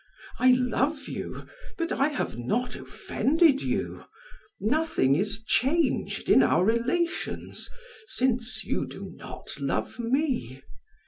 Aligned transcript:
I 0.39 0.53
love 0.53 1.07
you, 1.07 1.45
but 1.77 1.91
I 1.91 2.07
have 2.07 2.35
not 2.35 2.75
offended 2.75 3.61
you; 3.61 4.05
nothing 4.59 5.15
is 5.15 5.43
changed 5.43 6.27
in 6.27 6.41
our 6.41 6.65
relations 6.65 7.69
since 8.07 8.63
you 8.63 8.87
do 8.87 9.11
not 9.15 9.59
love 9.59 9.99
me. 9.99 10.63